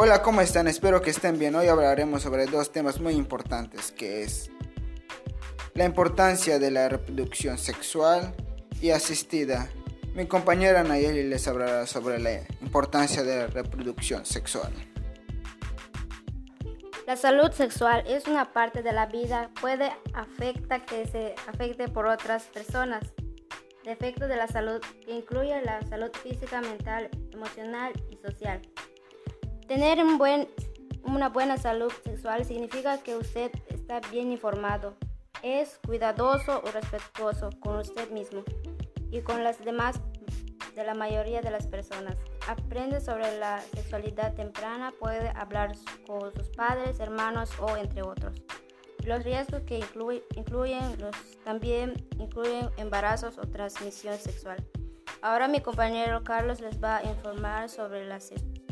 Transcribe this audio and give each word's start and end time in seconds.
Hola, 0.00 0.22
¿cómo 0.22 0.40
están? 0.40 0.68
Espero 0.68 1.02
que 1.02 1.10
estén 1.10 1.40
bien. 1.40 1.56
Hoy 1.56 1.66
hablaremos 1.66 2.22
sobre 2.22 2.46
dos 2.46 2.70
temas 2.70 3.00
muy 3.00 3.14
importantes, 3.14 3.90
que 3.90 4.22
es 4.22 4.48
la 5.74 5.86
importancia 5.86 6.60
de 6.60 6.70
la 6.70 6.88
reproducción 6.88 7.58
sexual 7.58 8.32
y 8.80 8.90
asistida. 8.90 9.68
Mi 10.14 10.26
compañera 10.26 10.84
Nayeli 10.84 11.24
les 11.24 11.48
hablará 11.48 11.84
sobre 11.88 12.20
la 12.20 12.42
importancia 12.62 13.24
de 13.24 13.38
la 13.38 13.46
reproducción 13.48 14.24
sexual. 14.24 14.72
La 17.04 17.16
salud 17.16 17.50
sexual 17.50 18.04
es 18.06 18.28
una 18.28 18.52
parte 18.52 18.84
de 18.84 18.92
la 18.92 19.06
vida, 19.06 19.50
puede 19.60 19.90
afectar 20.14 20.86
que 20.86 21.08
se 21.08 21.34
afecte 21.48 21.88
por 21.88 22.06
otras 22.06 22.44
personas. 22.44 23.02
Defectos 23.82 24.28
de 24.28 24.36
la 24.36 24.46
salud 24.46 24.80
que 25.04 25.10
incluye 25.10 25.60
la 25.62 25.82
salud 25.88 26.12
física, 26.22 26.60
mental, 26.60 27.10
emocional 27.32 27.92
y 28.12 28.16
social. 28.18 28.62
Tener 29.68 29.98
una 31.02 31.28
buena 31.28 31.58
salud 31.58 31.92
sexual 32.02 32.46
significa 32.46 33.02
que 33.02 33.16
usted 33.16 33.52
está 33.68 34.00
bien 34.10 34.32
informado, 34.32 34.96
es 35.42 35.78
cuidadoso 35.86 36.62
o 36.64 36.70
respetuoso 36.70 37.50
con 37.60 37.76
usted 37.76 38.10
mismo 38.10 38.44
y 39.10 39.20
con 39.20 39.44
las 39.44 39.62
demás 39.62 40.00
de 40.74 40.84
la 40.84 40.94
mayoría 40.94 41.42
de 41.42 41.50
las 41.50 41.66
personas. 41.66 42.16
Aprende 42.48 43.02
sobre 43.02 43.38
la 43.38 43.60
sexualidad 43.60 44.32
temprana, 44.32 44.94
puede 44.98 45.28
hablar 45.36 45.74
con 46.06 46.32
sus 46.32 46.48
padres, 46.48 46.98
hermanos 46.98 47.50
o 47.60 47.76
entre 47.76 48.00
otros. 48.00 48.40
Los 49.04 49.22
riesgos 49.22 49.64
que 49.64 49.80
incluyen 50.34 50.98
los, 50.98 51.14
también 51.44 51.92
incluyen 52.18 52.70
embarazos 52.78 53.36
o 53.36 53.42
transmisión 53.42 54.16
sexual. 54.16 54.66
Ahora 55.20 55.46
mi 55.46 55.60
compañero 55.60 56.24
Carlos 56.24 56.58
les 56.62 56.82
va 56.82 56.96
a 56.96 57.02
informar 57.04 57.68
sobre 57.68 58.06
la 58.06 58.18
sexualidad. 58.18 58.67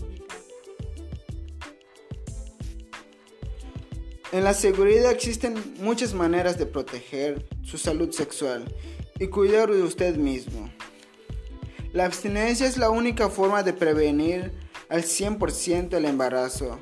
En 4.32 4.42
la 4.42 4.54
seguridad 4.54 5.12
existen 5.12 5.54
muchas 5.78 6.12
maneras 6.12 6.58
de 6.58 6.66
proteger 6.66 7.46
su 7.62 7.78
salud 7.78 8.10
sexual 8.10 8.64
y 9.20 9.28
cuidar 9.28 9.70
de 9.70 9.82
usted 9.82 10.16
mismo. 10.16 10.68
La 11.92 12.06
abstinencia 12.06 12.66
es 12.66 12.76
la 12.76 12.90
única 12.90 13.30
forma 13.30 13.62
de 13.62 13.72
prevenir 13.72 14.52
al 14.88 15.04
100% 15.04 15.96
el 15.96 16.04
embarazo. 16.04 16.80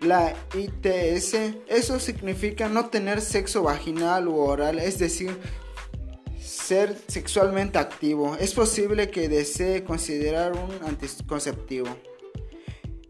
La 0.00 0.34
ITS, 0.54 1.34
eso 1.68 2.00
significa 2.00 2.68
no 2.68 2.88
tener 2.88 3.20
sexo 3.20 3.62
vaginal 3.62 4.28
u 4.28 4.36
oral, 4.36 4.78
es 4.78 4.98
decir, 4.98 5.38
ser 6.40 6.96
sexualmente 7.06 7.78
activo. 7.78 8.36
Es 8.40 8.52
posible 8.52 9.10
que 9.10 9.28
desee 9.28 9.84
considerar 9.84 10.52
un 10.52 10.86
anticonceptivo. 10.88 11.88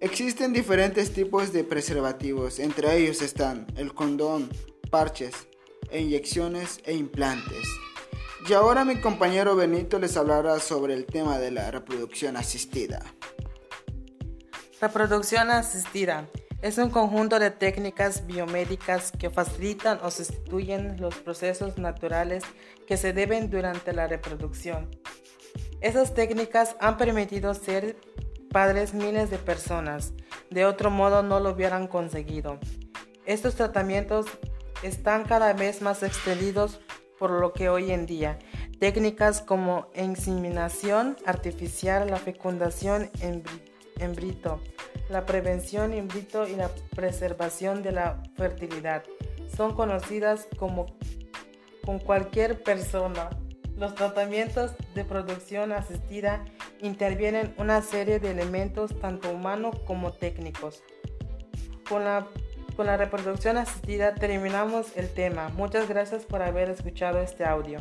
Existen 0.01 0.55
diferentes 0.55 1.12
tipos 1.12 1.53
de 1.53 1.62
preservativos, 1.62 2.59
entre 2.59 2.97
ellos 2.97 3.20
están 3.20 3.67
el 3.77 3.93
condón, 3.93 4.48
parches, 4.91 5.34
inyecciones 5.93 6.81
e 6.87 6.95
implantes. 6.95 7.69
Y 8.48 8.55
ahora 8.55 8.87
mi 8.87 8.97
compañero 8.97 9.56
Benito 9.56 9.98
les 9.98 10.17
hablará 10.17 10.59
sobre 10.59 10.95
el 10.95 11.05
tema 11.05 11.39
de 11.39 11.51
la 11.51 11.71
reproducción 11.71 12.39
asistida. 12.39 13.05
Reproducción 14.81 15.51
asistida 15.51 16.31
es 16.62 16.78
un 16.78 16.89
conjunto 16.89 17.39
de 17.39 17.51
técnicas 17.51 18.27
biomédicas 18.27 19.12
que 19.12 19.28
facilitan 19.28 20.01
o 20.03 20.11
sustituyen 20.11 20.98
los 20.98 21.17
procesos 21.17 21.77
naturales 21.77 22.43
que 22.87 22.97
se 22.97 23.12
deben 23.12 23.51
durante 23.51 23.93
la 23.93 24.06
reproducción. 24.06 24.89
Esas 25.83 26.15
técnicas 26.15 26.75
han 26.81 26.97
permitido 26.97 27.53
ser 27.53 27.97
padres 28.51 28.95
miles 28.95 29.31
de 29.31 29.39
personas. 29.39 30.12
De 30.51 30.67
otro 30.67 30.91
modo 30.91 31.23
no 31.23 31.41
lo 31.41 31.51
hubieran 31.51 31.87
conseguido. 31.87 32.59
Estos 33.25 33.55
tratamientos 33.55 34.27
están 34.83 35.25
cada 35.25 35.53
vez 35.53 35.83
más 35.83 36.03
extendidos 36.03 36.81
por 37.19 37.31
lo 37.31 37.53
que 37.53 37.69
hoy 37.69 37.93
en 37.93 38.06
día 38.06 38.38
técnicas 38.81 39.43
como 39.43 39.88
inseminación 39.94 41.16
artificial, 41.27 42.11
la 42.11 42.16
fecundación 42.16 43.11
en 43.21 44.15
brito, 44.15 44.61
la 45.11 45.27
prevención 45.27 45.93
in 45.93 46.09
vitro 46.09 46.49
y 46.49 46.56
la 46.56 46.71
preservación 46.97 47.82
de 47.82 47.93
la 47.93 48.22
fertilidad 48.37 49.05
son 49.55 49.75
conocidas 49.75 50.49
como 50.56 50.87
con 51.84 51.99
cualquier 51.99 52.62
persona. 52.62 53.28
Los 53.81 53.95
tratamientos 53.95 54.73
de 54.95 55.07
producción 55.07 55.73
asistida 55.73 56.45
intervienen 56.83 57.55
una 57.57 57.81
serie 57.81 58.21
de 58.21 58.31
elementos 58.31 58.95
tanto 59.01 59.31
humanos 59.31 59.75
como 59.87 60.13
técnicos. 60.13 60.83
Con 61.89 62.05
la, 62.05 62.27
con 62.77 62.85
la 62.85 62.99
reproducción 62.99 63.57
asistida 63.57 64.15
terminamos 64.15 64.95
el 64.99 65.09
tema. 65.09 65.49
Muchas 65.49 65.89
gracias 65.89 66.27
por 66.27 66.43
haber 66.43 66.69
escuchado 66.69 67.23
este 67.23 67.47
audio. 67.47 67.81